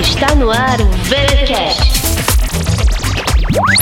[0.00, 1.92] Está no ar o VeraCast,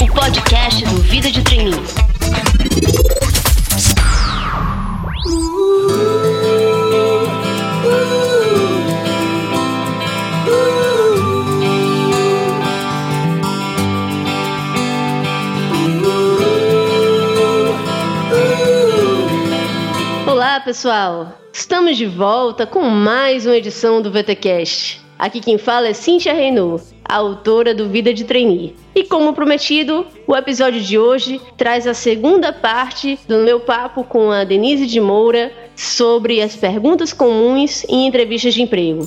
[0.03, 1.80] o podcast do Vida de Treininho.
[20.27, 21.39] Olá, pessoal!
[21.71, 25.00] Estamos de volta com mais uma edição do VTcast.
[25.17, 28.75] Aqui quem fala é Cintia Renault, autora do Vida de Trainee.
[28.93, 34.33] E como prometido, o episódio de hoje traz a segunda parte do meu papo com
[34.33, 39.06] a Denise de Moura sobre as perguntas comuns em entrevistas de emprego.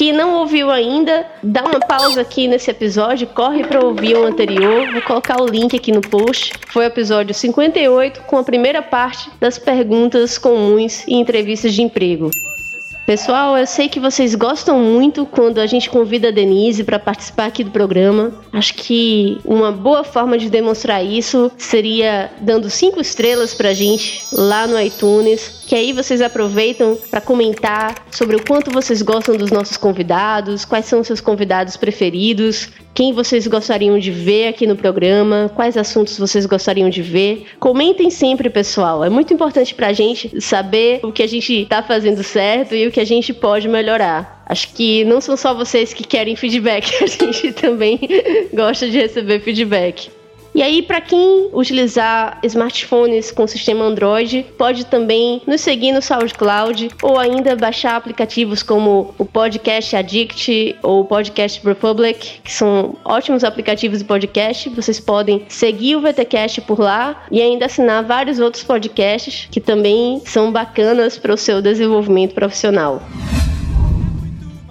[0.00, 4.90] Que não ouviu ainda, dá uma pausa aqui nesse episódio, corre para ouvir o anterior.
[4.92, 6.54] Vou colocar o link aqui no post.
[6.68, 12.30] Foi o episódio 58 com a primeira parte das perguntas comuns em entrevistas de emprego.
[13.06, 17.46] Pessoal, eu sei que vocês gostam muito quando a gente convida a Denise para participar
[17.46, 18.32] aqui do programa.
[18.52, 24.22] Acho que uma boa forma de demonstrar isso seria dando cinco estrelas para a gente
[24.32, 29.50] lá no iTunes, que aí vocês aproveitam para comentar sobre o quanto vocês gostam dos
[29.50, 34.76] nossos convidados, quais são os seus convidados preferidos, quem vocês gostariam de ver aqui no
[34.76, 37.46] programa, quais assuntos vocês gostariam de ver.
[37.58, 39.04] Comentem sempre, pessoal.
[39.04, 42.92] É muito importante pra gente saber o que a gente tá fazendo certo e o
[42.92, 44.42] que a gente pode melhorar.
[44.46, 47.98] Acho que não são só vocês que querem feedback, a gente também
[48.52, 50.10] gosta de receber feedback.
[50.54, 56.90] E aí, para quem utilizar smartphones com sistema Android, pode também nos seguir no SoundCloud
[57.02, 63.44] ou ainda baixar aplicativos como o Podcast Addict ou o Podcast Republic, que são ótimos
[63.44, 64.68] aplicativos de podcast.
[64.70, 70.20] Vocês podem seguir o VTcast por lá e ainda assinar vários outros podcasts que também
[70.24, 73.00] são bacanas para o seu desenvolvimento profissional.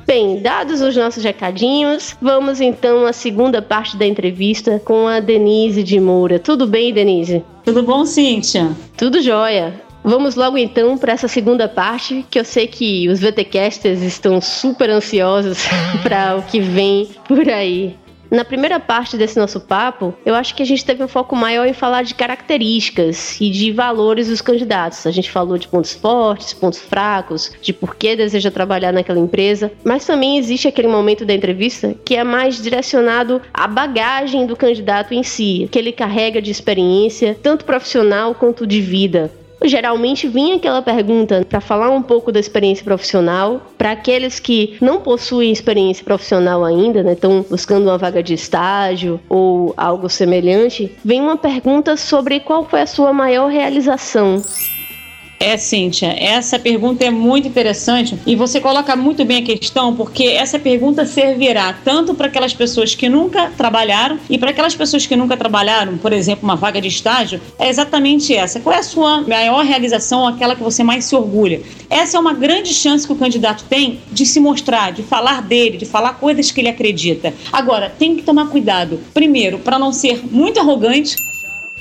[0.09, 5.83] Bem, dados os nossos recadinhos, vamos então à segunda parte da entrevista com a Denise
[5.83, 6.39] de Moura.
[6.39, 7.45] Tudo bem, Denise?
[7.63, 8.71] Tudo bom, Cíntia?
[8.97, 9.79] Tudo jóia.
[10.03, 14.89] Vamos logo então para essa segunda parte, que eu sei que os VTcasters estão super
[14.89, 15.59] ansiosos
[16.01, 17.95] para o que vem por aí.
[18.31, 21.67] Na primeira parte desse nosso papo, eu acho que a gente teve um foco maior
[21.67, 25.07] em falar de características e de valores dos candidatos.
[25.07, 29.71] A gente falou de pontos fortes, pontos fracos, de por que deseja trabalhar naquela empresa,
[29.83, 35.13] mas também existe aquele momento da entrevista que é mais direcionado à bagagem do candidato
[35.13, 39.31] em si, que ele carrega de experiência, tanto profissional quanto de vida.
[39.63, 43.61] Geralmente vinha aquela pergunta para falar um pouco da experiência profissional.
[43.77, 49.19] Para aqueles que não possuem experiência profissional ainda, né, estão buscando uma vaga de estágio
[49.27, 54.41] ou algo semelhante, vem uma pergunta sobre qual foi a sua maior realização.
[55.41, 60.25] É, Cíntia, essa pergunta é muito interessante e você coloca muito bem a questão, porque
[60.25, 65.15] essa pergunta servirá tanto para aquelas pessoas que nunca trabalharam e para aquelas pessoas que
[65.15, 68.59] nunca trabalharam, por exemplo, uma vaga de estágio, é exatamente essa.
[68.59, 71.61] Qual é a sua maior realização, aquela que você mais se orgulha?
[71.89, 75.77] Essa é uma grande chance que o candidato tem de se mostrar, de falar dele,
[75.77, 77.33] de falar coisas que ele acredita.
[77.49, 81.28] Agora, tem que tomar cuidado, primeiro, para não ser muito arrogante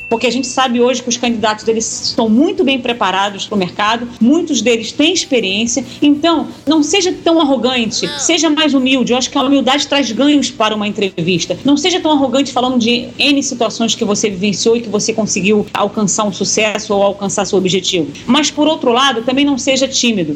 [0.08, 3.58] porque a gente sabe hoje que os candidatos eles estão muito bem preparados para o
[3.58, 5.84] mercado, muitos deles têm experiência.
[6.00, 9.12] Então, não seja tão arrogante, seja mais humilde.
[9.12, 11.58] Eu acho que a humildade traz ganhos para uma entrevista.
[11.64, 15.66] Não seja tão arrogante falando de N situações que você vivenciou e que você conseguiu
[15.72, 18.10] alcançar um sucesso ou alcançar seu objetivo.
[18.26, 20.34] Mas, por outro lado, também não seja tímido.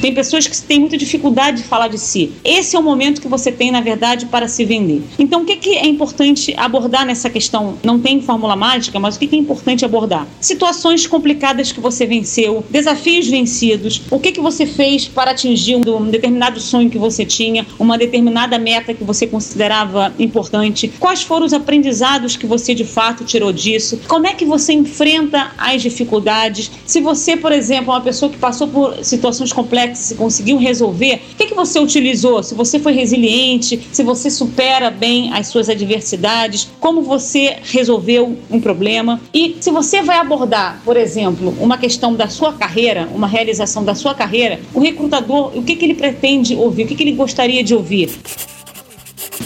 [0.00, 2.32] Tem pessoas que têm muita dificuldade de falar de si.
[2.42, 5.02] Esse é o momento que você tem, na verdade, para se vender.
[5.18, 7.76] Então, o que, que é importante abordar nessa questão?
[7.84, 10.26] Não tem fórmula mágica, mas o que, que é importante abordar?
[10.40, 16.10] Situações complicadas que você venceu, desafios vencidos, o que, que você fez para atingir um
[16.10, 21.52] determinado sonho que você tinha, uma determinada meta que você considerava importante, quais foram os
[21.52, 26.70] aprendizados que você de fato tirou disso, como é que você enfrenta as dificuldades.
[26.86, 31.20] Se você, por exemplo, é uma pessoa que passou por situações complexas, se conseguiu resolver,
[31.32, 32.42] o que, que você utilizou?
[32.42, 38.60] Se você foi resiliente, se você supera bem as suas adversidades, como você resolveu um
[38.60, 39.20] problema.
[39.32, 43.94] E se você vai abordar, por exemplo, uma questão da sua carreira, uma realização da
[43.94, 47.62] sua carreira, o recrutador, o que, que ele pretende ouvir, o que, que ele gostaria
[47.62, 48.10] de ouvir?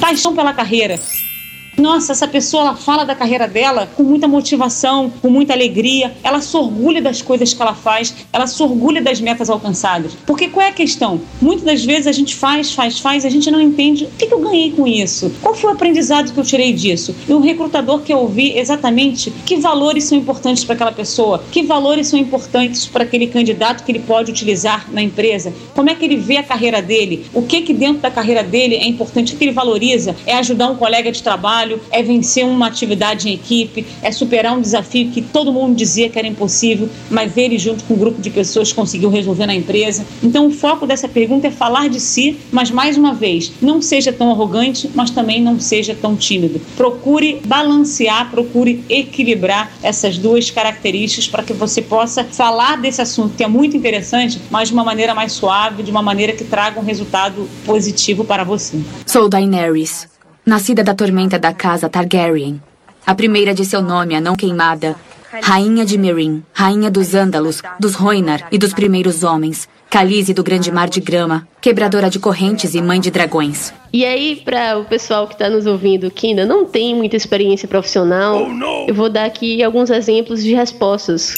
[0.01, 0.99] Paixão pela carreira
[1.77, 6.41] Nossa, essa pessoa ela fala da carreira dela com muita motivação, com muita alegria, ela
[6.41, 10.13] se orgulha das coisas que ela faz, ela se orgulha das metas alcançadas.
[10.25, 11.21] Porque qual é a questão?
[11.43, 14.41] Muitas das vezes a gente faz, faz, faz, a gente não entende o que, eu
[14.41, 17.15] ganhei com isso, qual foi o aprendizado que eu tirei disso.
[17.29, 22.07] E o recrutador quer ouvir exatamente que valores são importantes para aquela pessoa, que valores
[22.07, 26.17] são importantes para aquele candidato que ele pode utilizar na empresa, como é que ele
[26.17, 29.45] vê a carreira dele, o que que dentro da carreira dele é importante, o que
[29.45, 34.11] ele valoriza, é ajudar um colega de trabalho, é vencer uma atividade em equipe, é
[34.11, 37.99] superar um desafio que todo mundo dizia que era impossível, mas ele junto com um
[37.99, 40.07] grupo de pessoas conseguiu resolver na empresa.
[40.23, 44.13] Então o foco dessa pergunta é falar de si, mas mais uma vez, não seja
[44.13, 46.61] tão arrogante, mas também não seja tão tímido.
[46.77, 53.45] Procure balancear, procure equilibrar essas duas características para que você possa falar desse assunto que
[53.45, 56.85] é muito interessante, mas de uma maneira mais suave, de uma maneira que traga um
[56.85, 58.79] resultado positivo para você.
[59.07, 60.07] Sou Daenerys,
[60.45, 62.61] nascida da tormenta da casa Targaryen,
[63.07, 64.97] a primeira de seu nome, a não queimada,
[65.43, 70.73] rainha de Meereen, rainha dos Ândalos, dos Rhoynar e dos primeiros homens, Calize do grande
[70.73, 73.73] mar de grama, quebradora de correntes e mãe de dragões.
[73.93, 77.69] E aí, para o pessoal que está nos ouvindo que ainda não tem muita experiência
[77.69, 81.33] profissional, oh, eu vou dar aqui alguns exemplos de respostas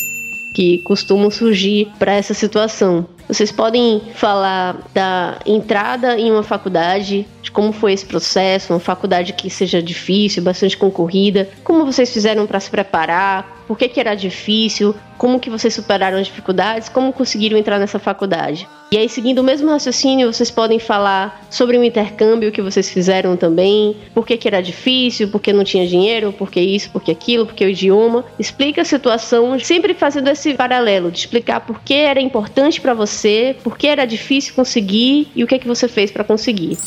[0.57, 3.07] que costumam surgir para essa situação.
[3.29, 9.35] Vocês podem falar da entrada em uma faculdade, de como foi esse processo, uma faculdade
[9.35, 14.15] que seja difícil, bastante concorrida, como vocês fizeram para se preparar, por que, que era
[14.15, 18.69] difícil, como que vocês superaram as dificuldades, como conseguiram entrar nessa faculdade.
[18.93, 23.37] E aí, seguindo o mesmo raciocínio, vocês podem falar sobre o intercâmbio que vocês fizeram
[23.37, 27.03] também, por que, que era difícil, por que não tinha dinheiro, por que isso, por
[27.03, 28.25] que aquilo, por que o idioma.
[28.39, 33.57] Explica a situação, sempre fazendo esse paralelo, de explicar por que era importante para você,
[33.65, 36.79] por que era difícil conseguir e o que, que você fez para conseguir.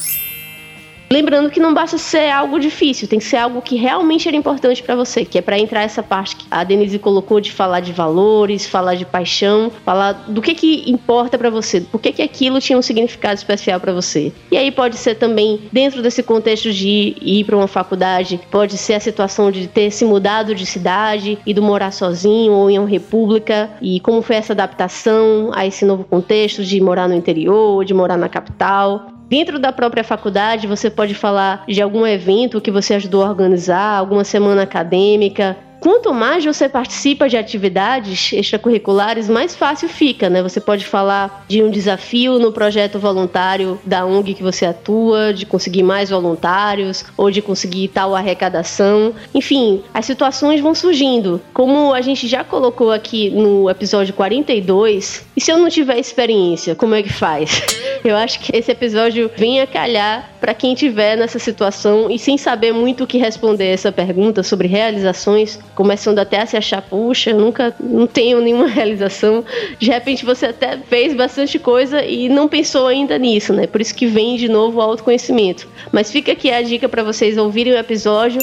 [1.11, 4.83] Lembrando que não basta ser algo difícil, tem que ser algo que realmente era importante
[4.83, 7.91] para você, que é para entrar essa parte que a Denise colocou de falar de
[7.91, 12.59] valores, falar de paixão, falar do que que importa para você, por que que aquilo
[12.59, 14.31] tinha um significado especial para você.
[14.51, 18.93] E aí pode ser também dentro desse contexto de ir para uma faculdade, pode ser
[18.93, 22.87] a situação de ter se mudado de cidade e do morar sozinho ou em uma
[22.87, 27.95] república e como foi essa adaptação a esse novo contexto de morar no interior, de
[27.95, 29.18] morar na capital.
[29.29, 33.99] Dentro da própria faculdade, você pode falar de algum evento que você ajudou a organizar,
[33.99, 40.43] alguma semana acadêmica, Quanto mais você participa de atividades extracurriculares, mais fácil fica, né?
[40.43, 45.45] Você pode falar de um desafio no projeto voluntário da ONG que você atua, de
[45.45, 49.13] conseguir mais voluntários ou de conseguir tal arrecadação.
[49.33, 51.41] Enfim, as situações vão surgindo.
[51.53, 56.75] Como a gente já colocou aqui no episódio 42, e se eu não tiver experiência,
[56.75, 57.61] como é que faz?
[58.03, 62.37] Eu acho que esse episódio vem a calhar para quem tiver nessa situação e sem
[62.37, 67.29] saber muito o que responder essa pergunta sobre realizações, começando até a se achar, puxa,
[67.29, 69.45] eu nunca não tenho nenhuma realização.
[69.79, 73.65] De repente você até fez bastante coisa e não pensou ainda nisso, né?
[73.65, 75.69] Por isso que vem de novo o autoconhecimento.
[75.89, 78.41] Mas fica aqui a dica para vocês ouvirem o episódio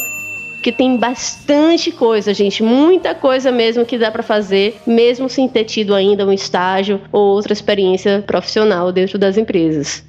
[0.63, 5.65] que tem bastante coisa, gente, muita coisa mesmo que dá para fazer, mesmo sem ter
[5.65, 10.03] tido ainda um estágio ou outra experiência profissional dentro das empresas.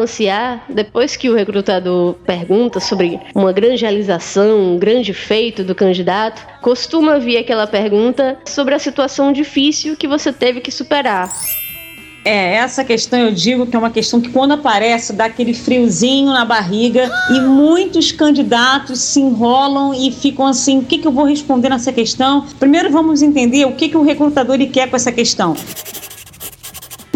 [0.00, 6.46] Balancear, depois que o recrutador pergunta sobre uma grande realização, um grande feito do candidato,
[6.62, 11.30] costuma vir aquela pergunta sobre a situação difícil que você teve que superar.
[12.22, 16.30] É, essa questão eu digo que é uma questão que quando aparece dá aquele friozinho
[16.30, 21.24] na barriga e muitos candidatos se enrolam e ficam assim, o que, que eu vou
[21.24, 22.44] responder nessa questão?
[22.58, 25.56] Primeiro vamos entender o que, que o recrutador quer com essa questão.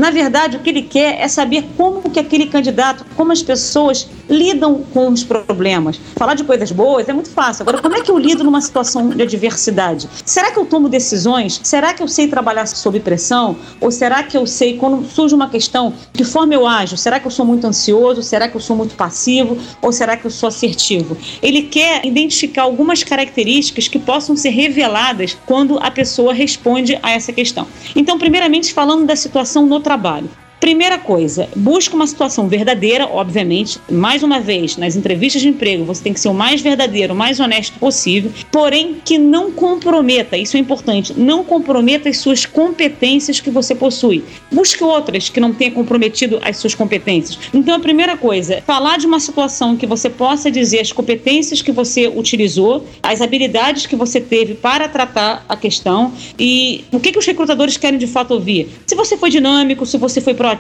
[0.05, 4.07] Na verdade, o que ele quer é saber como que aquele candidato, como as pessoas
[4.29, 6.01] lidam com os problemas.
[6.17, 7.63] Falar de coisas boas é muito fácil.
[7.63, 10.09] Agora, como é que eu lido numa situação de adversidade?
[10.25, 11.61] Será que eu tomo decisões?
[11.63, 13.57] Será que eu sei trabalhar sob pressão?
[13.81, 16.97] Ou será que eu sei quando surge uma questão, de que forma eu ajo?
[16.97, 18.23] Será que eu sou muito ansioso?
[18.23, 19.59] Será que eu sou muito passivo?
[19.81, 21.17] Ou será que eu sou assertivo?
[21.43, 27.33] Ele quer identificar algumas características que possam ser reveladas quando a pessoa responde a essa
[27.33, 27.67] questão.
[27.95, 30.29] Então, primeiramente, falando da situação no trabalho.
[30.65, 33.79] Primeira coisa, busque uma situação verdadeira, obviamente.
[33.93, 37.17] Mais uma vez, nas entrevistas de emprego, você tem que ser o mais verdadeiro, o
[37.17, 43.41] mais honesto possível, porém que não comprometa, isso é importante, não comprometa as suas competências
[43.41, 44.25] que você possui.
[44.51, 47.39] Busque outras que não tenham comprometido as suas competências.
[47.53, 51.73] Então, a primeira coisa, falar de uma situação que você possa dizer as competências que
[51.73, 57.19] você utilizou, as habilidades que você teve para tratar a questão e o que, que
[57.19, 58.71] os recrutadores querem de fato ouvir.
[58.87, 60.54] Se você foi dinâmico, se você foi proativo,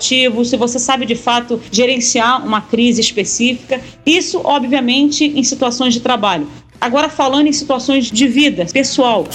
[0.44, 6.48] se você sabe de fato gerenciar uma crise específica, isso, obviamente, em situações de trabalho.
[6.80, 9.26] Agora, falando em situações de vida pessoal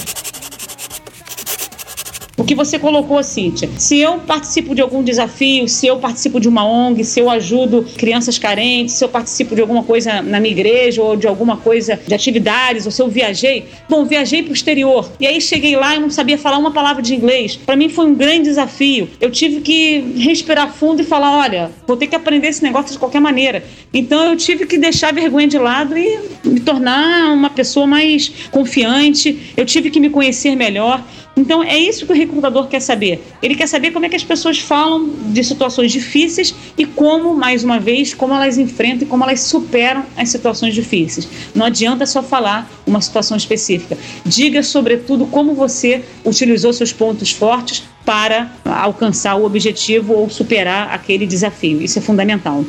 [2.50, 3.70] que você colocou, Cíntia.
[3.78, 7.86] Se eu participo de algum desafio, se eu participo de uma ONG, se eu ajudo
[7.96, 12.00] crianças carentes, se eu participo de alguma coisa na minha igreja ou de alguma coisa
[12.04, 15.94] de atividades, ou se eu viajei, bom, viajei para o exterior e aí cheguei lá
[15.94, 17.54] e não sabia falar uma palavra de inglês.
[17.54, 19.08] Para mim foi um grande desafio.
[19.20, 22.98] Eu tive que respirar fundo e falar, olha, vou ter que aprender esse negócio de
[22.98, 23.62] qualquer maneira.
[23.94, 28.28] Então eu tive que deixar a vergonha de lado e me tornar uma pessoa mais
[28.50, 29.52] confiante.
[29.56, 31.00] Eu tive que me conhecer melhor.
[31.40, 33.22] Então é isso que o recrutador quer saber.
[33.42, 37.64] Ele quer saber como é que as pessoas falam de situações difíceis e como, mais
[37.64, 41.26] uma vez, como elas enfrentam e como elas superam as situações difíceis.
[41.54, 43.96] Não adianta só falar uma situação específica.
[44.24, 51.26] Diga, sobretudo, como você utilizou seus pontos fortes para alcançar o objetivo ou superar aquele
[51.26, 51.80] desafio.
[51.80, 52.64] Isso é fundamental.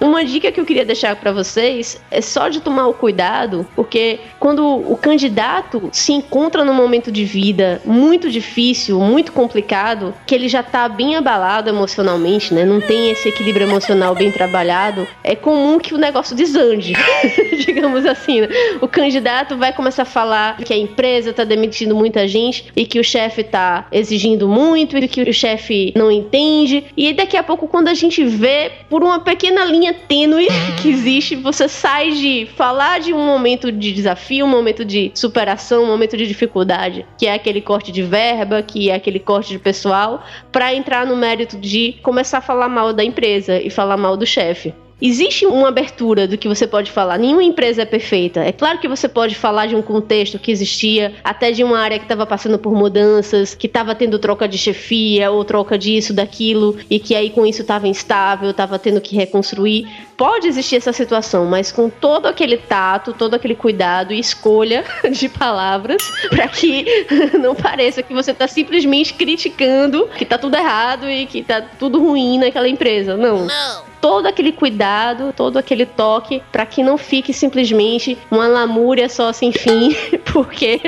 [0.00, 4.20] Uma dica que eu queria deixar para vocês é só de tomar o cuidado, porque
[4.38, 10.48] quando o candidato se encontra num momento de vida muito difícil, muito complicado, que ele
[10.48, 12.64] já tá bem abalado emocionalmente, né?
[12.64, 16.92] Não tem esse equilíbrio emocional bem trabalhado, é comum que o negócio desande,
[17.64, 18.42] digamos assim.
[18.42, 18.48] Né?
[18.80, 23.00] O candidato vai começar a falar que a empresa tá demitindo muita gente e que
[23.00, 26.84] o chefe tá exigindo muito e que o chefe não entende.
[26.96, 30.48] E daqui a pouco, quando a gente vê por uma pequena linha linha tênue
[30.80, 31.36] que existe.
[31.36, 36.16] Você sai de falar de um momento de desafio, um momento de superação, um momento
[36.16, 40.74] de dificuldade, que é aquele corte de verba, que é aquele corte de pessoal, para
[40.74, 44.74] entrar no mérito de começar a falar mal da empresa e falar mal do chefe.
[45.00, 47.18] Existe uma abertura do que você pode falar.
[47.18, 48.40] Nenhuma empresa é perfeita.
[48.40, 51.98] É claro que você pode falar de um contexto que existia, até de uma área
[51.98, 56.78] que estava passando por mudanças, que estava tendo troca de chefia ou troca disso, daquilo,
[56.88, 59.86] e que aí com isso estava instável, estava tendo que reconstruir.
[60.16, 65.28] Pode existir essa situação, mas com todo aquele tato, todo aquele cuidado e escolha de
[65.28, 66.86] palavras para que
[67.38, 72.02] não pareça que você está simplesmente criticando que está tudo errado e que está tudo
[72.02, 73.14] ruim naquela empresa.
[73.14, 73.44] Não.
[73.44, 79.32] Não todo aquele cuidado, todo aquele toque para que não fique simplesmente uma lamúria só
[79.32, 79.96] sem fim,
[80.32, 80.80] porque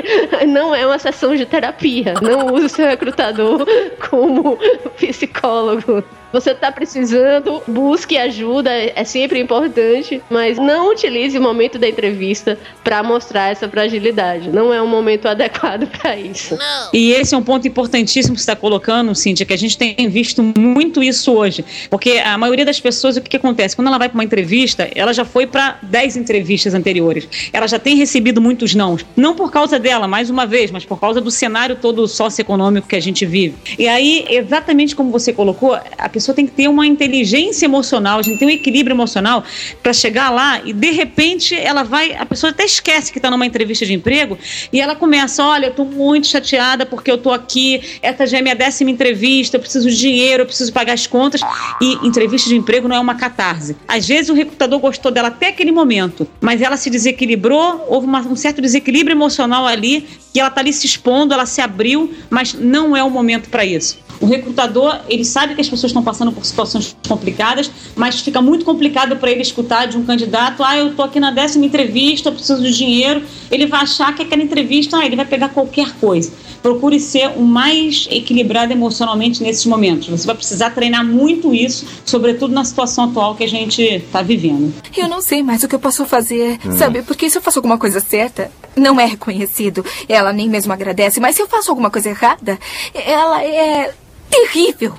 [0.47, 2.13] não é uma sessão de terapia.
[2.21, 3.67] Não use o seu recrutador
[4.09, 4.57] como
[4.97, 6.01] psicólogo.
[6.31, 12.57] Você está precisando, busque ajuda, é sempre importante, mas não utilize o momento da entrevista
[12.83, 14.49] para mostrar essa fragilidade.
[14.49, 16.55] Não é um momento adequado para isso.
[16.55, 16.89] Não.
[16.93, 19.95] E esse é um ponto importantíssimo que você está colocando, Cíntia, que a gente tem
[20.07, 21.65] visto muito isso hoje.
[21.89, 23.75] Porque a maioria das pessoas, o que, que acontece?
[23.75, 27.27] Quando ela vai para uma entrevista, ela já foi para 10 entrevistas anteriores.
[27.51, 28.97] Ela já tem recebido muitos não.
[29.15, 32.95] Não por causa dela, mais uma vez, mas por causa do cenário todo socioeconômico que
[32.95, 33.55] a gente vive.
[33.77, 38.21] E aí, exatamente como você colocou, a pessoa tem que ter uma inteligência emocional, a
[38.21, 39.43] gente tem um equilíbrio emocional
[39.81, 43.45] para chegar lá e de repente ela vai, a pessoa até esquece que está numa
[43.45, 44.37] entrevista de emprego
[44.73, 48.41] e ela começa, olha, eu estou muito chateada porque eu estou aqui, essa já é
[48.41, 51.41] minha décima entrevista, eu preciso de dinheiro, eu preciso pagar as contas
[51.81, 53.77] e entrevista de emprego não é uma catarse.
[53.87, 58.19] Às vezes o recrutador gostou dela até aquele momento, mas ela se desequilibrou, houve uma,
[58.21, 62.53] um certo desequilíbrio emocional ali que ela está ali se expondo, ela se abriu, mas
[62.53, 63.97] não é o momento para isso.
[64.21, 68.65] O recrutador, ele sabe que as pessoas estão passando por situações complicadas, mas fica muito
[68.65, 72.33] complicado para ele escutar de um candidato: ah, eu estou aqui na décima entrevista, eu
[72.33, 73.23] preciso de dinheiro.
[73.49, 76.33] Ele vai achar que aquela entrevista, ah, ele vai pegar qualquer coisa.
[76.61, 80.07] Procure ser o mais equilibrado emocionalmente nesses momentos.
[80.09, 84.73] Você vai precisar treinar muito isso, sobretudo na situação atual que a gente está vivendo.
[84.95, 86.77] Eu não sei mais o que eu posso fazer, hum.
[86.77, 87.01] sabe?
[87.01, 89.85] Porque se eu faço alguma coisa certa, não é reconhecido.
[90.07, 91.19] Ela nem mesmo agradece.
[91.19, 92.59] Mas se eu faço alguma coisa errada,
[92.93, 93.93] ela é
[94.29, 94.93] terrível.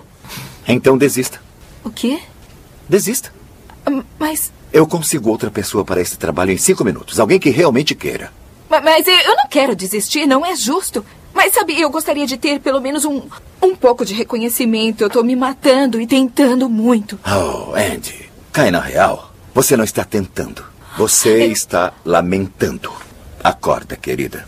[0.66, 1.40] Então desista.
[1.84, 2.18] O quê?
[2.88, 3.32] Desista.
[4.18, 4.52] Mas.
[4.72, 7.18] Eu consigo outra pessoa para esse trabalho em cinco minutos.
[7.18, 8.32] Alguém que realmente queira.
[8.70, 11.04] Mas eu não quero desistir, não é justo.
[11.34, 13.22] Mas sabe, eu gostaria de ter pelo menos um,
[13.60, 15.02] um pouco de reconhecimento.
[15.02, 17.18] Eu tô me matando e tentando muito.
[17.26, 19.32] Oh, Andy, cai na real.
[19.52, 20.64] Você não está tentando.
[20.96, 21.52] Você eu...
[21.52, 22.92] está lamentando.
[23.42, 24.46] Acorda, querida.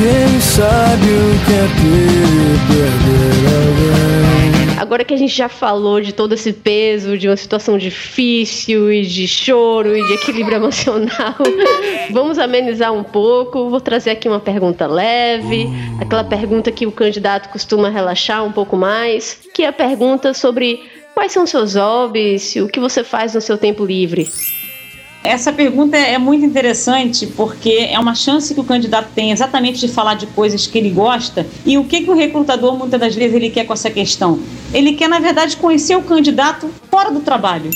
[0.00, 4.78] Quem sabe o que é perder alguém.
[4.80, 9.02] Agora que a gente já falou de todo esse peso, de uma situação difícil e
[9.02, 11.34] de choro e de equilíbrio emocional,
[12.10, 13.68] vamos amenizar um pouco.
[13.68, 15.68] Vou trazer aqui uma pergunta leve,
[16.00, 20.80] aquela pergunta que o candidato costuma relaxar um pouco mais, que é a pergunta sobre
[21.12, 24.26] quais são seus hobbies, o que você faz no seu tempo livre.
[25.22, 29.88] Essa pergunta é muito interessante porque é uma chance que o candidato tem exatamente de
[29.88, 33.36] falar de coisas que ele gosta e o que, que o recrutador muitas das vezes
[33.36, 34.40] ele quer com essa questão.
[34.72, 37.70] Ele quer, na verdade, conhecer o candidato fora do trabalho.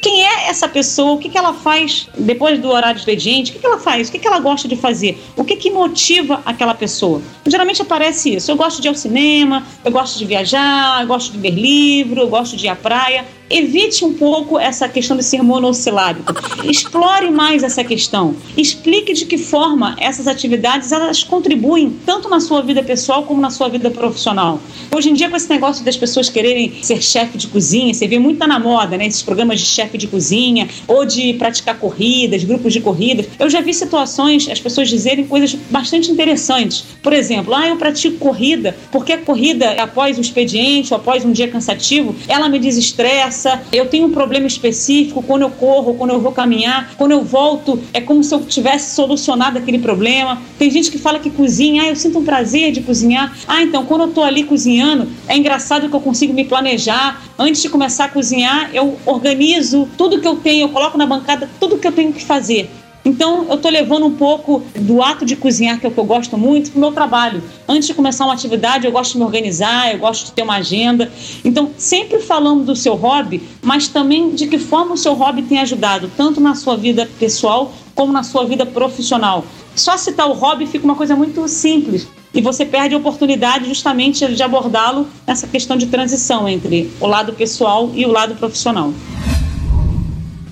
[0.00, 1.12] Quem é essa pessoa?
[1.12, 3.50] O que, que ela faz depois do horário de expediente?
[3.50, 4.08] O que, que ela faz?
[4.08, 5.20] O que, que ela gosta de fazer?
[5.36, 7.20] O que, que motiva aquela pessoa?
[7.46, 8.50] Geralmente aparece isso.
[8.50, 12.20] Eu gosto de ir ao cinema, eu gosto de viajar, eu gosto de ler livro,
[12.20, 16.32] eu gosto de ir à praia evite um pouco essa questão de ser monossilábico.
[16.64, 18.36] Explore mais essa questão.
[18.56, 23.50] Explique de que forma essas atividades elas contribuem tanto na sua vida pessoal como na
[23.50, 24.60] sua vida profissional.
[24.94, 28.18] Hoje em dia, com esse negócio das pessoas quererem ser chefe de cozinha, você vê
[28.18, 29.06] muito na moda, né?
[29.06, 33.26] Esses programas de chefe de cozinha ou de praticar corridas, grupos de corridas.
[33.38, 36.84] Eu já vi situações, as pessoas dizerem coisas bastante interessantes.
[37.02, 41.32] Por exemplo, ah, eu pratico corrida porque a corrida após o expediente ou após um
[41.32, 43.39] dia cansativo, ela me desestressa
[43.72, 47.80] eu tenho um problema específico, quando eu corro, quando eu vou caminhar, quando eu volto,
[47.92, 50.40] é como se eu tivesse solucionado aquele problema.
[50.58, 53.36] Tem gente que fala que cozinha, ah, eu sinto um prazer de cozinhar.
[53.46, 57.22] Ah, então quando eu estou ali cozinhando, é engraçado que eu consigo me planejar.
[57.38, 61.48] Antes de começar a cozinhar, eu organizo tudo que eu tenho, eu coloco na bancada
[61.58, 62.68] tudo que eu tenho que fazer.
[63.04, 66.04] Então, eu estou levando um pouco do ato de cozinhar, que é o que eu
[66.04, 67.42] gosto muito, para o meu trabalho.
[67.66, 70.56] Antes de começar uma atividade, eu gosto de me organizar, eu gosto de ter uma
[70.56, 71.10] agenda.
[71.42, 75.58] Então, sempre falando do seu hobby, mas também de que forma o seu hobby tem
[75.58, 79.44] ajudado, tanto na sua vida pessoal como na sua vida profissional.
[79.74, 84.26] Só citar o hobby fica uma coisa muito simples e você perde a oportunidade justamente
[84.26, 88.92] de abordá-lo nessa questão de transição entre o lado pessoal e o lado profissional.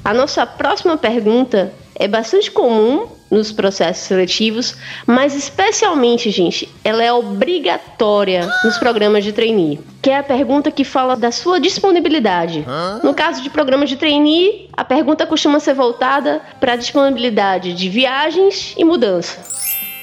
[0.05, 4.76] A nossa próxima pergunta é bastante comum nos processos seletivos,
[5.07, 10.85] mas especialmente, gente, ela é obrigatória nos programas de trainee, que é a pergunta que
[10.85, 12.64] fala da sua disponibilidade.
[13.02, 17.88] No caso de programas de trainee, a pergunta costuma ser voltada para a disponibilidade de
[17.88, 19.58] viagens e mudança.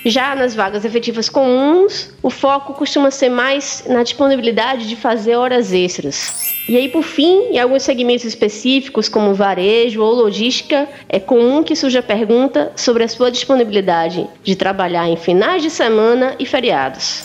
[0.07, 5.73] Já nas vagas efetivas comuns, o foco costuma ser mais na disponibilidade de fazer horas
[5.73, 6.53] extras.
[6.69, 11.75] E aí, por fim, em alguns segmentos específicos, como varejo ou logística, é comum que
[11.75, 17.23] surja a pergunta sobre a sua disponibilidade de trabalhar em finais de semana e feriados.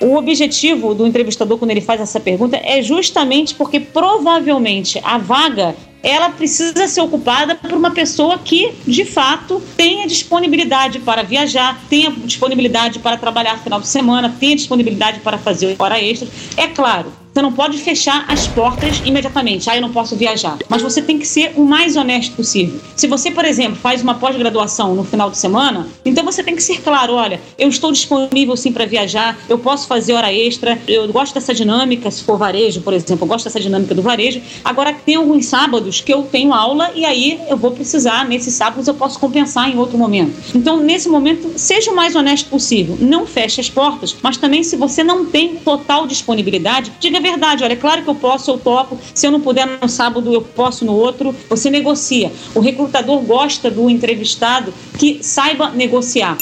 [0.00, 5.74] O objetivo do entrevistador, quando ele faz essa pergunta, é justamente porque provavelmente a vaga
[6.02, 12.10] ela precisa ser ocupada por uma pessoa que, de fato, tenha disponibilidade para viajar, tenha
[12.10, 16.28] disponibilidade para trabalhar final de semana, tenha disponibilidade para fazer hora extra.
[16.56, 19.70] É claro, você não pode fechar as portas imediatamente.
[19.70, 20.58] Ah, eu não posso viajar.
[20.68, 22.80] Mas você tem que ser o mais honesto possível.
[22.96, 26.62] Se você, por exemplo, faz uma pós-graduação no final de semana, então você tem que
[26.62, 31.06] ser claro: olha, eu estou disponível sim para viajar, eu posso fazer hora extra, eu
[31.12, 34.42] gosto dessa dinâmica, se for varejo, por exemplo, eu gosto dessa dinâmica do varejo.
[34.64, 38.88] Agora, tem alguns sábados que eu tenho aula e aí eu vou precisar, nesses sábados
[38.88, 40.34] eu posso compensar em outro momento.
[40.54, 42.98] Então, nesse momento, seja o mais honesto possível.
[43.00, 47.62] Não feche as portas, mas também, se você não tem total disponibilidade, diga a verdade.
[47.62, 48.98] Olha, é claro que eu posso, eu topo.
[49.14, 51.34] Se eu não puder no sábado, eu posso no outro.
[51.48, 52.32] Você negocia.
[52.54, 56.36] O recrutador gosta do entrevistado que saiba negociar.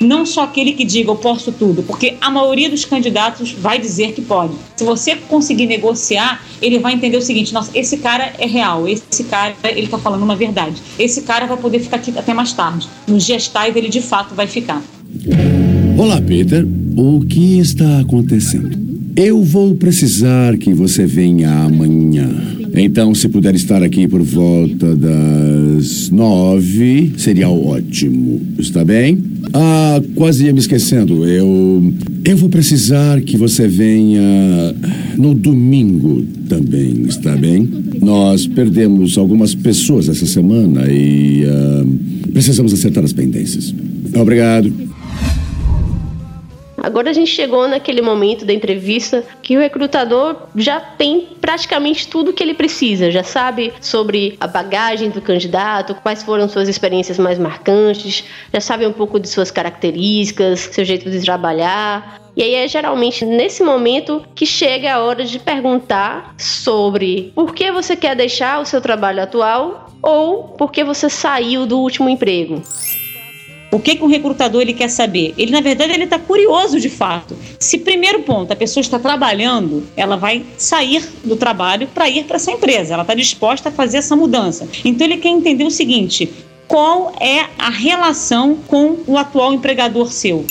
[0.00, 4.12] Não só aquele que diga eu posso tudo, porque a maioria dos candidatos vai dizer
[4.12, 4.52] que pode.
[4.76, 9.24] Se você conseguir negociar, ele vai entender o seguinte: nossa, esse cara é real, esse
[9.24, 10.80] cara ele está falando uma verdade.
[10.96, 12.88] Esse cara vai poder ficar aqui até mais tarde.
[13.08, 14.80] Nos dias tais ele de fato vai ficar.
[15.98, 16.64] Olá, Peter.
[16.96, 18.87] O que está acontecendo?
[19.20, 22.30] Eu vou precisar que você venha amanhã.
[22.72, 28.40] Então, se puder estar aqui por volta das nove, seria ótimo.
[28.56, 29.18] Está bem?
[29.52, 31.26] Ah, quase ia me esquecendo.
[31.26, 31.92] Eu.
[32.24, 34.22] Eu vou precisar que você venha
[35.16, 37.68] no domingo também, está bem?
[38.00, 41.42] Nós perdemos algumas pessoas essa semana e.
[41.44, 43.74] Uh, precisamos acertar as pendências.
[44.14, 44.87] Obrigado.
[46.82, 52.32] Agora a gente chegou naquele momento da entrevista que o recrutador já tem praticamente tudo
[52.32, 57.38] que ele precisa, já sabe sobre a bagagem do candidato, quais foram suas experiências mais
[57.38, 62.20] marcantes, já sabe um pouco de suas características, seu jeito de trabalhar.
[62.36, 67.72] E aí é geralmente nesse momento que chega a hora de perguntar sobre por que
[67.72, 72.62] você quer deixar o seu trabalho atual ou por que você saiu do último emprego.
[73.70, 75.34] O que, que o recrutador ele quer saber?
[75.36, 77.36] Ele, na verdade, ele está curioso de fato.
[77.58, 82.36] Se primeiro ponto, a pessoa está trabalhando, ela vai sair do trabalho para ir para
[82.36, 82.94] essa empresa.
[82.94, 84.66] Ela está disposta a fazer essa mudança.
[84.84, 86.30] Então ele quer entender o seguinte:
[86.66, 90.46] qual é a relação com o atual empregador seu?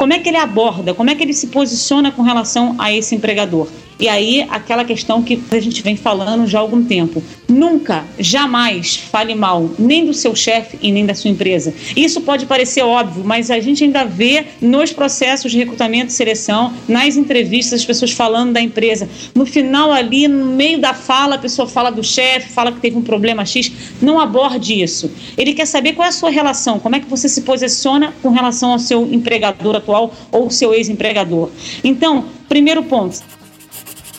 [0.00, 0.94] Como é que ele aborda?
[0.94, 3.68] Como é que ele se posiciona com relação a esse empregador?
[4.00, 7.22] E aí, aquela questão que a gente vem falando já há algum tempo.
[7.46, 11.74] Nunca, jamais fale mal nem do seu chefe e nem da sua empresa.
[11.94, 16.72] Isso pode parecer óbvio, mas a gente ainda vê nos processos de recrutamento e seleção,
[16.88, 19.06] nas entrevistas, as pessoas falando da empresa.
[19.34, 22.96] No final, ali, no meio da fala, a pessoa fala do chefe, fala que teve
[22.96, 23.70] um problema X.
[24.00, 25.10] Não aborde isso.
[25.40, 28.28] Ele quer saber qual é a sua relação, como é que você se posiciona com
[28.28, 31.48] relação ao seu empregador atual ou seu ex-empregador.
[31.82, 33.20] Então, primeiro ponto,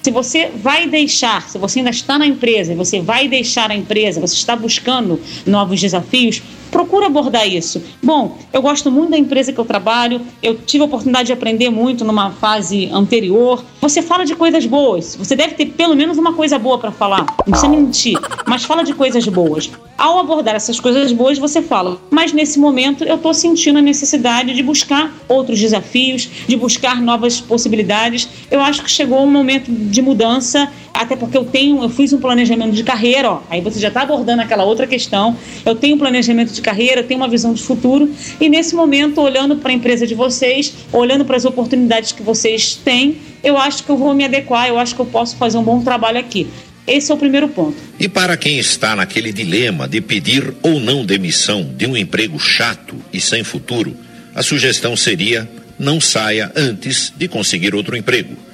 [0.02, 4.20] se você vai deixar, se você ainda está na empresa, você vai deixar a empresa,
[4.20, 7.84] você está buscando novos desafios, procura abordar isso.
[8.02, 11.70] Bom, eu gosto muito da empresa que eu trabalho, eu tive a oportunidade de aprender
[11.70, 13.64] muito numa fase anterior.
[13.82, 17.26] Você fala de coisas boas, você deve ter pelo menos uma coisa boa para falar,
[17.46, 19.70] não precisa mentir, mas fala de coisas boas.
[19.98, 24.54] Ao abordar essas coisas boas, você fala, mas nesse momento eu estou sentindo a necessidade
[24.54, 28.28] de buscar outros desafios, de buscar novas possibilidades.
[28.50, 32.20] Eu acho que chegou um momento de mudança até porque eu tenho, eu fiz um
[32.20, 35.36] planejamento de carreira, ó, aí você já está abordando aquela outra questão.
[35.66, 39.56] Eu tenho um planejamento de carreira, tenho uma visão de futuro e nesse momento, olhando
[39.58, 43.90] para a empresa de vocês, olhando para as oportunidades que vocês têm, eu acho que
[43.90, 46.48] eu vou me adequar, eu acho que eu posso fazer um bom trabalho aqui.
[46.86, 47.78] Esse é o primeiro ponto.
[48.00, 52.96] E para quem está naquele dilema de pedir ou não demissão de um emprego chato
[53.14, 53.96] e sem futuro,
[54.36, 55.50] a sugestão seria:
[55.80, 58.51] não saia antes de conseguir outro emprego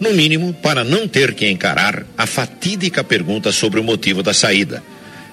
[0.00, 4.82] no mínimo para não ter que encarar a fatídica pergunta sobre o motivo da saída.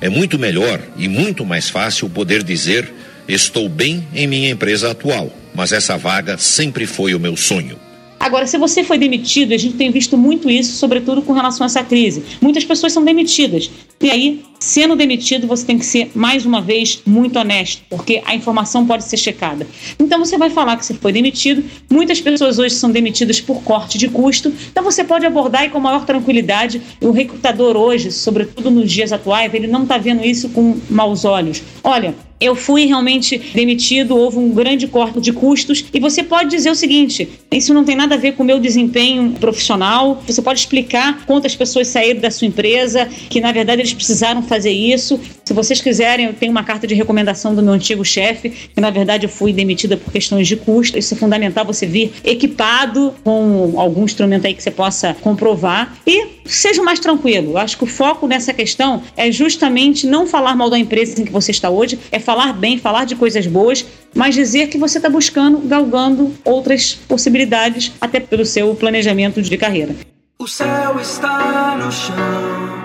[0.02, 2.92] É muito melhor e muito mais fácil poder dizer:
[3.28, 7.85] estou bem em minha empresa atual, mas essa vaga sempre foi o meu sonho.
[8.26, 11.68] Agora, se você foi demitido, a gente tem visto muito isso, sobretudo com relação a
[11.68, 12.24] essa crise.
[12.42, 13.70] Muitas pessoas são demitidas.
[14.02, 18.34] E aí, sendo demitido, você tem que ser, mais uma vez, muito honesto, porque a
[18.34, 19.68] informação pode ser checada.
[20.00, 21.64] Então, você vai falar que você foi demitido.
[21.88, 24.52] Muitas pessoas hoje são demitidas por corte de custo.
[24.72, 26.82] Então, você pode abordar e com maior tranquilidade.
[27.00, 31.62] O recrutador hoje, sobretudo nos dias atuais, ele não está vendo isso com maus olhos.
[31.84, 35.86] Olha, eu fui realmente demitido, houve um grande corte de custos.
[35.94, 38.60] E você pode dizer o seguinte: isso não tem nada a ver com o meu
[38.60, 40.22] desempenho profissional.
[40.28, 44.72] Você pode explicar quantas pessoas saíram da sua empresa, que na verdade eles precisaram fazer
[44.72, 45.20] isso.
[45.46, 48.90] Se vocês quiserem, eu tenho uma carta de recomendação do meu antigo chefe, que na
[48.90, 50.98] verdade eu fui demitida por questões de custo.
[50.98, 55.96] Isso é fundamental você vir equipado com algum instrumento aí que você possa comprovar.
[56.08, 57.52] E seja mais tranquilo.
[57.52, 61.26] Eu acho que o foco nessa questão é justamente não falar mal da empresa em
[61.26, 64.98] que você está hoje, é falar bem, falar de coisas boas, mas dizer que você
[64.98, 69.96] está buscando, galgando outras possibilidades, até pelo seu planejamento de carreira.
[70.40, 72.85] O céu está no chão,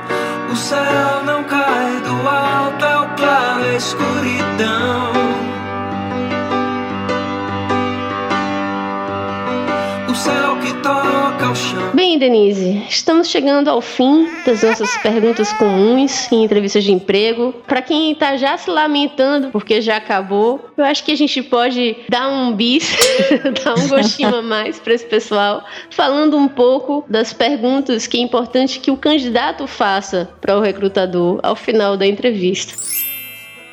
[0.50, 4.99] o céu não cai do alto, é o claro, a escuridão.
[12.10, 17.54] Bem, Denise, estamos chegando ao fim das nossas perguntas comuns em entrevistas de emprego.
[17.68, 21.94] Para quem está já se lamentando porque já acabou, eu acho que a gente pode
[22.08, 22.96] dar um bis,
[23.64, 28.20] dar um gostinho a mais para esse pessoal, falando um pouco das perguntas que é
[28.20, 32.74] importante que o candidato faça para o recrutador ao final da entrevista.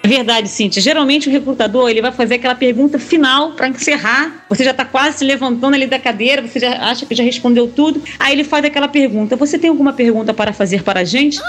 [0.08, 0.82] Verdade, Cíntia.
[0.82, 4.46] Geralmente o recrutador ele vai fazer aquela pergunta final para encerrar.
[4.50, 7.67] Você já está quase se levantando ali da cadeira, você já acha que já respondeu
[7.67, 8.02] tudo.
[8.17, 11.39] Aí ele faz aquela pergunta: Você tem alguma pergunta para fazer para a gente?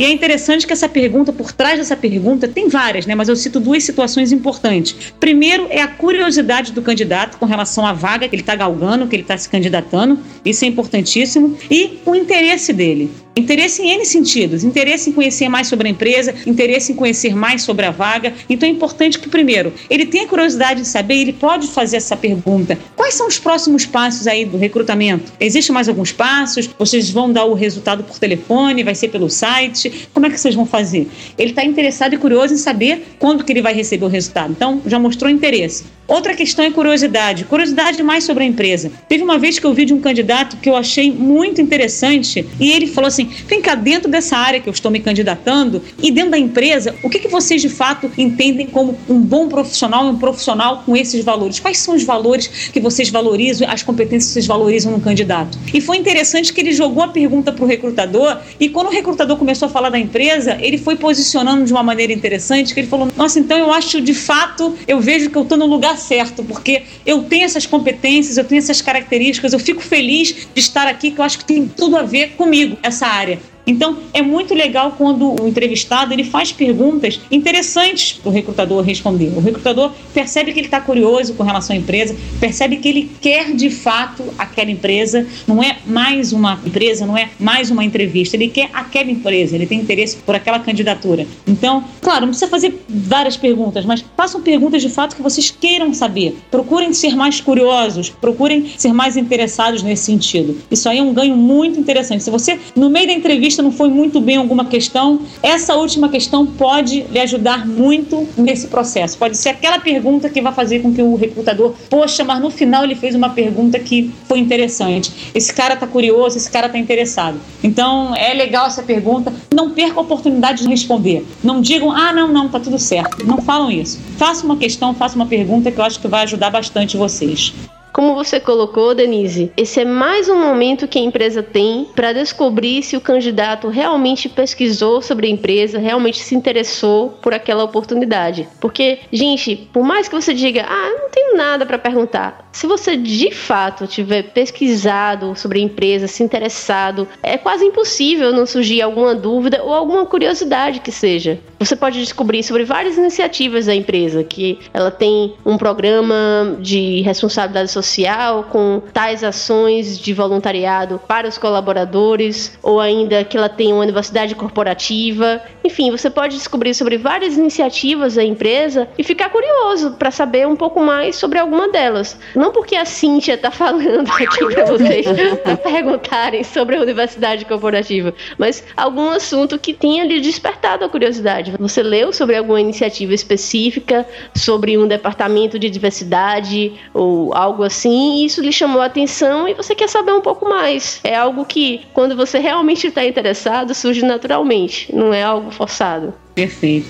[0.00, 3.14] E é interessante que essa pergunta, por trás dessa pergunta, tem várias, né?
[3.14, 5.12] Mas eu cito duas situações importantes.
[5.20, 9.14] Primeiro é a curiosidade do candidato com relação à vaga que ele está galgando, que
[9.14, 10.18] ele está se candidatando.
[10.42, 11.56] Isso é importantíssimo.
[11.70, 13.10] E o interesse dele.
[13.36, 14.64] Interesse em N sentidos.
[14.64, 18.32] Interesse em conhecer mais sobre a empresa, interesse em conhecer mais sobre a vaga.
[18.48, 22.78] Então é importante que, primeiro, ele tenha curiosidade de saber, ele pode fazer essa pergunta.
[22.96, 25.30] Quais são os próximos passos aí do recrutamento?
[25.38, 26.70] Existem mais alguns passos?
[26.78, 28.82] Vocês vão dar o resultado por telefone?
[28.82, 30.08] Vai ser pelo site?
[30.14, 31.06] Como é que vocês vão fazer?
[31.36, 34.52] Ele está interessado e curioso em saber quando que ele vai receber o resultado.
[34.52, 35.84] Então, já mostrou interesse.
[36.10, 37.44] Outra questão é curiosidade.
[37.44, 38.90] Curiosidade mais sobre a empresa.
[39.08, 42.72] Teve uma vez que eu vi de um candidato que eu achei muito interessante e
[42.72, 46.32] ele falou assim: vem cá, dentro dessa área que eu estou me candidatando e dentro
[46.32, 50.82] da empresa, o que, que vocês de fato entendem como um bom profissional um profissional
[50.84, 51.60] com esses valores?
[51.60, 55.58] Quais são os valores que vocês valorizam, as competências que vocês valorizam no candidato?
[55.72, 59.36] E foi interessante que ele jogou a pergunta para o recrutador e quando o recrutador
[59.36, 63.08] começou a falar da empresa, ele foi posicionando de uma maneira interessante, que ele falou,
[63.16, 66.82] nossa, então eu acho de fato, eu vejo que eu estou no lugar certo, porque
[67.04, 71.20] eu tenho essas competências, eu tenho essas características, eu fico feliz de estar aqui, que
[71.20, 73.38] eu acho que tem tudo a ver comigo, essa área.
[73.66, 79.32] Então, é muito legal quando o entrevistado ele faz perguntas interessantes para o recrutador responder.
[79.36, 83.54] O recrutador percebe que ele está curioso com relação à empresa, percebe que ele quer
[83.54, 88.48] de fato aquela empresa, não é mais uma empresa, não é mais uma entrevista, ele
[88.48, 91.26] quer aquela empresa, ele tem interesse por aquela candidatura.
[91.46, 95.92] Então, claro, não precisa fazer várias perguntas, mas façam perguntas de fato que vocês queiram
[95.94, 96.36] saber.
[96.50, 100.56] Procurem ser mais curiosos, procurem ser mais interessados nesse sentido.
[100.70, 102.24] Isso aí é um ganho muito interessante.
[102.24, 106.46] Se você, no meio da entrevista, não foi muito bem alguma questão, essa última questão
[106.46, 109.18] pode lhe ajudar muito nesse processo.
[109.18, 112.84] Pode ser aquela pergunta que vai fazer com que o recrutador, poxa, mas no final
[112.84, 115.30] ele fez uma pergunta que foi interessante.
[115.34, 117.40] Esse cara está curioso, esse cara está interessado.
[117.62, 119.32] Então é legal essa pergunta.
[119.54, 121.26] Não perca a oportunidade de responder.
[121.42, 123.26] Não digam, ah, não, não, tá tudo certo.
[123.26, 123.98] Não falam isso.
[124.16, 127.52] Faça uma questão, faça uma pergunta que eu acho que vai ajudar bastante vocês.
[128.00, 132.82] Como você colocou, Denise, esse é mais um momento que a empresa tem para descobrir
[132.82, 138.48] se o candidato realmente pesquisou sobre a empresa, realmente se interessou por aquela oportunidade.
[138.58, 142.96] Porque, gente, por mais que você diga, ah, não tenho nada para perguntar, se você
[142.96, 149.14] de fato tiver pesquisado sobre a empresa, se interessado, é quase impossível não surgir alguma
[149.14, 151.38] dúvida ou alguma curiosidade que seja.
[151.58, 157.70] Você pode descobrir sobre várias iniciativas da empresa, que ela tem um programa de responsabilidade
[157.70, 163.74] social social com tais ações de voluntariado para os colaboradores, ou ainda que ela tenha
[163.74, 165.42] uma universidade corporativa.
[165.64, 170.56] Enfim, você pode descobrir sobre várias iniciativas da empresa e ficar curioso para saber um
[170.56, 172.18] pouco mais sobre alguma delas.
[172.34, 175.06] Não porque a Cíntia está falando aqui para vocês
[175.62, 181.54] perguntarem sobre a universidade corporativa, mas algum assunto que tenha lhe despertado a curiosidade.
[181.58, 188.24] Você leu sobre alguma iniciativa específica, sobre um departamento de diversidade ou algo assim, e
[188.24, 191.00] isso lhe chamou a atenção e você quer saber um pouco mais.
[191.02, 196.12] É algo que, quando você realmente está interessado, surge naturalmente, não é algo forçado.
[196.34, 196.88] Perfeito.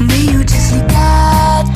[0.00, 1.75] Meio desligado,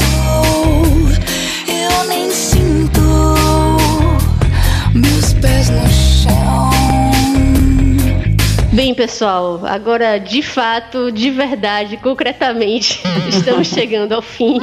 [9.01, 14.59] pessoal, agora de fato, de verdade, concretamente, estamos chegando ao fim.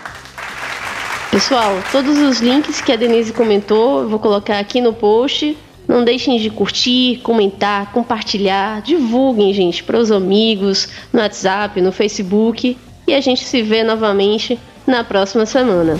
[1.37, 5.55] Pessoal, todos os links que a Denise comentou, eu vou colocar aqui no post.
[5.87, 12.75] Não deixem de curtir, comentar, compartilhar, divulguem, gente, para os amigos, no WhatsApp, no Facebook.
[13.05, 15.99] E a gente se vê novamente na próxima semana.